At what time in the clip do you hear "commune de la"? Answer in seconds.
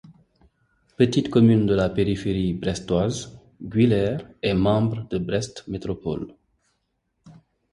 1.29-1.87